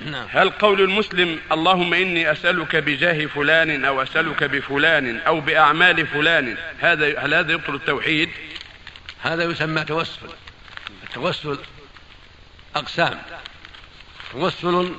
نعم. 0.00 0.26
هل 0.30 0.50
قول 0.50 0.80
المسلم 0.80 1.40
اللهم 1.52 1.94
إني 1.94 2.32
أسألك 2.32 2.76
بجاه 2.76 3.26
فلان 3.26 3.84
أو 3.84 4.02
أسألك 4.02 4.44
بفلان 4.44 5.16
أو 5.18 5.40
بأعمال 5.40 6.06
فلان 6.06 6.56
هذا 6.80 7.18
هل 7.18 7.34
هذا 7.34 7.52
يبطل 7.52 7.74
التوحيد؟ 7.74 8.30
هذا 9.22 9.44
يسمى 9.44 9.84
توسل. 9.84 10.28
التوسل 11.02 11.58
أقسام. 12.76 13.22
توسل 14.32 14.94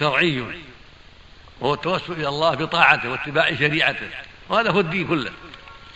شرعي. 0.00 0.44
وهو 1.60 1.74
التوسل 1.74 2.12
إلى 2.12 2.28
الله 2.28 2.54
بطاعته 2.54 3.10
واتباع 3.10 3.54
شريعته. 3.54 4.08
وهذا 4.48 4.70
هو 4.70 4.80
الدين 4.80 5.06
كله. 5.06 5.32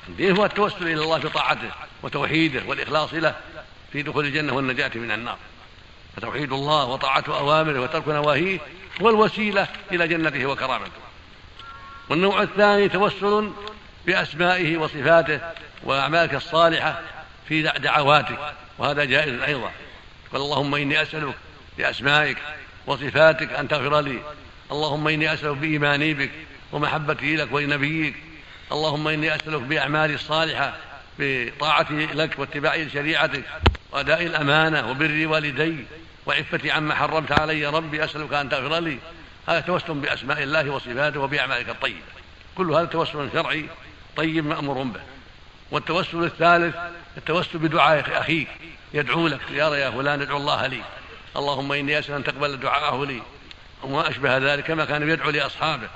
الدين 0.09 0.37
هو 0.37 0.45
التوسل 0.45 0.83
إلى 0.83 1.03
الله 1.03 1.19
بطاعته 1.19 1.71
وتوحيده 2.03 2.62
والإخلاص 2.67 3.14
له 3.14 3.35
في 3.93 4.03
دخول 4.03 4.25
الجنة 4.25 4.53
والنجاة 4.53 4.91
من 4.95 5.11
النار. 5.11 5.39
فتوحيد 6.17 6.53
الله 6.53 6.85
وطاعة 6.85 7.25
أوامره 7.29 7.80
وترك 7.80 8.09
نواهيه 8.09 8.59
هو 9.03 9.11
الوسيلة 9.11 9.69
إلى 9.93 10.09
جنته 10.09 10.46
وكرامته. 10.46 10.90
والنوع 12.09 12.43
الثاني 12.43 12.89
توسل 12.89 13.50
بأسمائه 14.07 14.76
وصفاته 14.76 15.40
وأعمالك 15.82 16.35
الصالحة 16.35 17.00
في 17.49 17.63
دعواتك 17.63 18.39
وهذا 18.79 19.04
جائز 19.04 19.40
أيضا. 19.40 19.71
قال 20.32 20.43
اللهم 20.43 20.75
إني 20.75 21.03
أسألك 21.03 21.35
بأسمائك 21.79 22.39
وصفاتك 22.87 23.53
أن 23.53 23.68
تغفر 23.68 24.01
لي. 24.01 24.18
اللهم 24.73 25.09
إني 25.09 25.32
أسألك 25.35 25.57
بإيماني 25.57 26.14
بك 26.14 26.31
ومحبتي 26.73 27.37
لك 27.37 27.53
ولنبيك. 27.53 28.14
اللهم 28.73 29.09
إني 29.09 29.35
أسألك 29.37 29.62
بأعمالي 29.62 30.14
الصالحة 30.14 30.76
بطاعتي 31.18 32.06
لك 32.06 32.39
واتباعي 32.39 32.84
لشريعتك 32.84 33.42
وأداء 33.92 34.23
الأمانة 34.23 34.91
وبر 34.91 35.27
والدي. 35.27 35.77
وعفتي 36.27 36.70
عما 36.70 36.94
حرمت 36.94 37.33
علي 37.33 37.66
ربي 37.66 38.05
أسألك 38.05 38.33
أن 38.33 38.48
تغفر 38.48 38.78
لي. 38.78 38.98
هذا 39.48 39.61
توسل 39.61 39.94
بأسماء 39.94 40.42
الله 40.42 40.70
وصفاته 40.70 41.20
وبأعمالك 41.20 41.69
الطيبة. 41.69 42.01
كل 42.56 42.70
هذا 42.70 42.84
توسل 42.84 43.28
شرعي 43.33 43.69
طيب 44.17 44.47
مأمور 44.47 44.83
به. 44.83 45.01
والتوسل 45.70 46.25
الثالث 46.25 46.77
التوسل 47.17 47.59
بدعاء 47.59 48.20
أخيك. 48.20 48.48
يدعو 48.95 49.28
لك 49.28 49.41
يا 49.51 49.77
يا 49.77 49.91
فلان 49.91 50.23
ادعو 50.23 50.36
الله 50.36 50.67
لي. 50.67 50.83
اللهم 51.36 51.73
إني 51.73 51.98
أسأل 51.98 52.14
أن 52.14 52.25
تقبل 52.25 52.61
دعاءه 52.61 53.06
لي. 53.06 53.23
وما 53.83 54.08
أشبه 54.08 54.39
ذلك 54.39 54.64
كما 54.64 54.84
كان 54.84 55.11
يدعو 55.11 55.31
لأصحابه. 55.31 55.89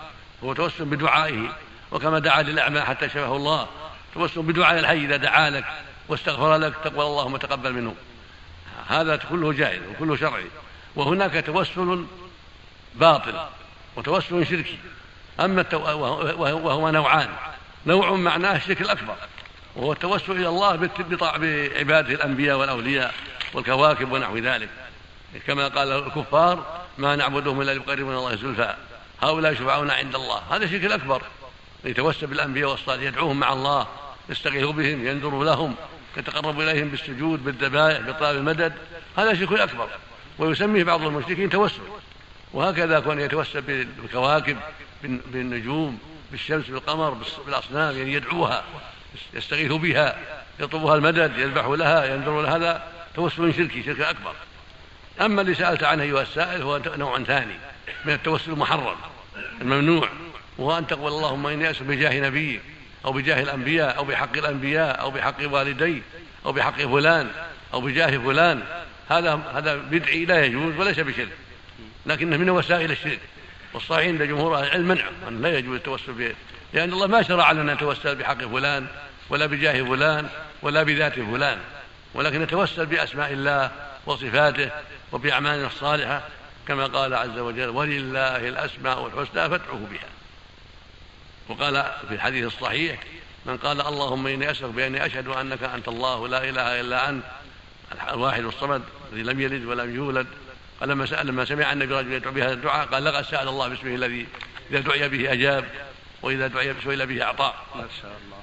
هو 0.44 0.52
توسل 0.52 0.84
بدعائه. 0.84 1.56
وكما 1.92 2.18
دعا 2.18 2.42
للأعمى 2.42 2.80
حتى 2.80 3.08
شفاه 3.08 3.36
الله. 3.36 3.68
توسل 4.14 4.42
بدعاء 4.42 4.78
الحي 4.78 5.04
إذا 5.04 5.16
دعا 5.16 5.50
لك 5.50 5.64
واستغفر 6.08 6.56
لك 6.56 6.74
تقبل 6.84 7.02
اللهم 7.02 7.36
تقبل 7.36 7.72
منه. 7.72 7.94
هذا 8.88 9.16
كله 9.16 9.52
جائز 9.52 9.80
وكله 9.90 10.16
شرعي. 10.16 10.46
وهناك 10.96 11.46
توسل 11.46 12.04
باطل 12.94 13.46
وتوسل 13.96 14.46
شركي. 14.46 14.78
أما 15.40 15.60
التو... 15.60 15.78
وهو 16.38 16.90
نوعان. 16.90 17.28
نوع 17.86 18.12
معناه 18.12 18.56
الشرك 18.56 18.80
الأكبر 18.80 19.14
وهو 19.76 19.92
التوسل 19.92 20.32
إلى 20.32 20.48
الله 20.48 20.76
بعباده 21.16 22.14
الأنبياء 22.14 22.58
والأولياء 22.58 23.14
والكواكب 23.54 24.12
ونحو 24.12 24.38
ذلك. 24.38 24.68
كما 25.46 25.68
قال 25.68 25.92
الكفار 25.92 26.80
ما 26.98 27.16
نعبدهم 27.16 27.60
إلا 27.60 27.74
ليقربون 27.74 28.14
الله 28.14 28.36
زلفى. 28.36 28.74
هؤلاء 29.22 29.54
شفعاؤنا 29.54 29.94
عند 29.94 30.14
الله. 30.14 30.42
هذا 30.50 30.64
الشرك 30.64 30.84
الأكبر. 30.84 31.22
يتوسل 31.84 32.26
بالأنبياء 32.26 32.70
والصالحين 32.70 33.08
يدعوهم 33.08 33.40
مع 33.40 33.52
الله 33.52 33.86
يستغيث 34.28 34.64
بهم 34.64 35.06
ينذر 35.06 35.42
لهم. 35.42 35.74
يتقرب 36.16 36.60
إليهم 36.60 36.88
بالسجود 36.88 37.44
بالذبائح 37.44 38.00
بطلب 38.00 38.36
المدد. 38.36 38.72
هذا 39.18 39.34
شرك 39.34 39.52
أكبر. 39.52 39.88
ويسميه 40.38 40.84
بعض 40.84 41.02
المشركين 41.02 41.50
توسل. 41.50 41.82
وهكذا 42.52 43.00
كون 43.00 43.20
يتوسل 43.20 43.60
بالكواكب 43.60 44.56
بالنجوم 45.02 45.98
بالشمس 46.30 46.66
بالقمر 46.66 47.16
بالأصنام 47.46 47.98
يعني 47.98 48.12
يدعوها 48.12 48.64
يستغيث 49.34 49.72
بها 49.72 50.18
يطلبها 50.60 50.94
المدد 50.94 51.38
يذبح 51.38 51.64
لها 51.66 52.04
ينذر 52.04 52.42
لها 52.42 52.56
هذا 52.56 52.82
توسل 53.14 53.54
شركي 53.54 53.82
شرك 53.82 54.00
أكبر. 54.00 54.34
أما 55.20 55.40
اللي 55.42 55.54
سألت 55.54 55.82
عنه 55.82 56.02
أيها 56.02 56.22
السائل 56.22 56.62
هو 56.62 56.80
نوع 56.96 57.22
ثاني 57.22 57.54
من 58.04 58.12
التوسل 58.12 58.50
المحرم 58.50 58.96
الممنوع 59.60 60.08
وهو 60.58 60.78
أن 60.78 60.86
تقول 60.86 61.12
اللهم 61.12 61.46
إني 61.46 61.70
أسأل 61.70 61.86
بجاه 61.86 62.20
نبيك. 62.20 62.60
أو 63.04 63.12
بجاه 63.12 63.42
الأنبياء 63.42 63.96
أو 63.96 64.04
بحق 64.04 64.36
الأنبياء 64.36 65.00
أو 65.00 65.10
بحق 65.10 65.36
والدي 65.42 66.02
أو 66.46 66.52
بحق 66.52 66.76
فلان 66.76 67.30
أو 67.74 67.80
بجاه 67.80 68.18
فلان. 68.18 68.62
هذا 69.08 69.40
هذا 69.54 69.76
بدعي 69.76 70.24
لا 70.24 70.44
يجوز 70.44 70.76
وليس 70.76 70.98
بشرك. 70.98 71.28
لكنه 72.06 72.36
من 72.36 72.50
وسائل 72.50 72.90
الشرك. 72.90 73.20
والصحيح 73.74 74.06
عند 74.06 74.22
جمهور 74.22 74.58
أهل 74.58 74.66
العلم 74.66 74.88
منعه 74.88 75.10
أن 75.28 75.42
لا 75.42 75.58
يجوز 75.58 75.76
التوسل 75.76 76.12
به 76.12 76.34
لأن 76.72 76.92
الله 76.92 77.06
ما 77.06 77.22
شرع 77.22 77.52
لنا 77.52 77.74
نتوسل 77.74 78.14
بحق 78.14 78.44
فلان 78.44 78.86
ولا 79.30 79.46
بجاه 79.46 79.82
فلان 79.82 80.28
ولا 80.62 80.82
بذات 80.82 81.14
فلان. 81.14 81.58
ولكن 82.14 82.42
نتوسل 82.42 82.86
بأسماء 82.86 83.32
الله 83.32 83.70
وصفاته 84.06 84.70
وبأعمالنا 85.12 85.66
الصالحة. 85.66 86.22
كما 86.68 86.86
قال 86.86 87.14
عز 87.14 87.38
وجل 87.38 87.68
ولله 87.68 88.48
الأسماء 88.48 89.06
الحسنى 89.06 89.48
فادعوه 89.50 89.86
بها. 89.90 90.19
وقال 91.50 91.92
في 92.08 92.14
الحديث 92.14 92.46
الصحيح 92.46 93.00
من 93.46 93.56
قال 93.56 93.80
اللهم 93.80 94.26
إني 94.26 94.50
اسالك 94.50 94.70
بأني 94.70 95.06
أشهد 95.06 95.28
أنك 95.28 95.62
أنت 95.62 95.88
الله 95.88 96.28
لا 96.28 96.48
إله 96.48 96.80
إلا 96.80 97.08
أنت 97.08 97.24
الواحد 98.12 98.44
الصمد 98.44 98.82
الذي 99.12 99.22
لم 99.22 99.40
يلد 99.40 99.64
ولم 99.64 99.94
يولد. 99.94 100.26
قال 100.80 100.88
لما 100.88 101.06
سأل 101.06 101.26
لما 101.26 101.44
سمع 101.44 101.72
النبي 101.72 101.94
رجل 101.94 102.12
يدعو 102.12 102.32
بهذا 102.32 102.52
الدعاء؟ 102.52 102.86
قال 102.86 103.04
لقد 103.04 103.24
سأل 103.24 103.48
الله 103.48 103.68
باسمه 103.68 103.94
الذي 103.94 104.26
إذا 104.70 104.80
دعي 104.80 105.08
به 105.08 105.32
أجاب 105.32 105.64
وإذا 106.22 106.46
دعي 106.46 106.74
سئل 106.84 107.06
به 107.06 107.22
أعطى. 107.22 107.54
ما 107.74 107.86
شاء 108.02 108.10
الله. 108.24 108.42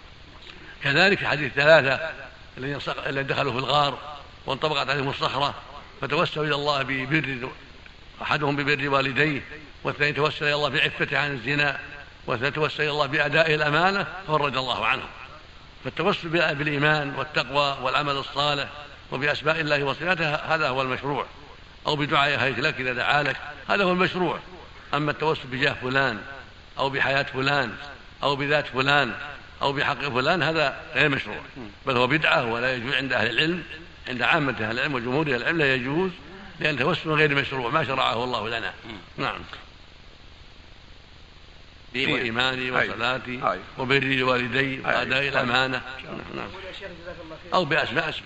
كذلك 0.84 1.18
في 1.18 1.28
حديث 1.28 1.54
ثلاثة 1.54 2.12
الذين 2.58 3.28
دخلوا 3.28 3.52
في 3.52 3.58
الغار 3.60 4.18
وانطبقت 4.46 4.90
عليهم 4.90 5.10
الصخرة 5.10 5.56
فتوسلوا 6.02 6.46
إلى 6.46 6.56
الله 6.56 6.84
ببر 6.84 7.50
أحدهم 8.22 8.56
ببر 8.56 8.90
والديه 8.90 9.42
والثاني 9.84 10.14
توسل 10.14 10.46
إلى 10.46 10.56
الله 10.56 10.70
بعفته 10.70 11.18
عن 11.18 11.34
الزنا. 11.34 11.80
توسل 12.36 12.84
إلى 12.84 12.92
الله 12.92 13.06
بأداء 13.06 13.54
الأمانة 13.54 14.08
فرج 14.28 14.58
الله 14.58 14.86
عنه. 14.86 15.04
فالتوسل 15.84 16.30
بالإيمان 16.30 17.16
والتقوى 17.18 17.78
والعمل 17.82 18.14
الصالح 18.14 18.68
وبأسماء 19.12 19.60
الله 19.60 19.84
وصفاته 19.84 20.36
هذا 20.36 20.70
هو 20.70 20.82
المشروع. 20.82 21.26
أو 21.88 21.96
بدعاء 21.96 22.40
هيك 22.40 22.60
لك 22.60 22.80
إذا 22.80 22.94
دعا 22.94 23.24
لك 23.24 23.38
هذا 23.70 23.84
هو 23.84 23.92
المشروع. 23.92 24.40
أما 24.94 25.12
التوسل 25.12 25.48
بجاه 25.52 25.74
فلان 25.74 26.20
أو 26.80 26.90
بحياة 26.90 27.24
فلان 27.24 27.72
أو 28.24 28.36
بذات 28.36 28.68
فلان 28.68 29.14
أو 29.62 29.74
بحق 29.74 30.02
فلان 30.02 30.44
هذا 30.44 30.82
غير 30.96 31.10
مشروع. 31.10 31.42
بل 31.86 31.98
هو 31.98 32.08
بدعة 32.08 32.46
ولا 32.46 32.76
يجوز 32.76 32.94
عند 32.94 33.14
أهل 33.14 33.30
العلم 33.30 33.64
عند 34.10 34.22
عامة 34.22 34.56
أهل 34.60 34.72
العلم 34.80 34.94
وجمهور 34.94 35.28
أهل 35.28 35.36
العلم 35.36 35.58
لا 35.58 35.76
يجوز 35.76 36.12
لأن 36.60 36.74
التوسل 36.74 37.10
غير 37.10 37.36
مشروع 37.36 37.70
ما 37.70 37.84
شرعه 37.84 38.24
الله 38.24 38.50
لنا. 38.50 38.74
نعم. 39.18 39.40
وإيماني 41.96 42.72
وصلاتي 42.72 43.58
وبري 43.78 44.16
لوالدي 44.18 44.80
وأداء 44.80 45.28
الأمانة. 45.28 45.82
نعم. 46.36 46.48
أو 47.54 47.66
بأسماء 47.66 48.12
سبحانه 48.12 48.26